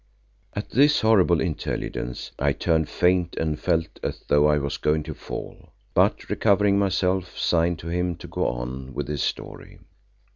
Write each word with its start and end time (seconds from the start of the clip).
At 0.55 0.71
this 0.71 1.01
horrible 1.01 1.39
intelligence 1.39 2.31
I 2.39 2.53
turned 2.53 2.89
faint 2.89 3.35
and 3.35 3.59
felt 3.59 3.99
as 4.01 4.21
though 4.27 4.47
I 4.47 4.57
was 4.57 4.77
going 4.77 5.03
to 5.03 5.13
fall, 5.13 5.73
but 5.93 6.27
recovering 6.27 6.79
myself, 6.79 7.37
signed 7.37 7.77
to 7.77 7.87
him 7.89 8.15
to 8.15 8.27
go 8.27 8.47
on 8.47 8.95
with 8.95 9.07
his 9.07 9.21
story. 9.21 9.77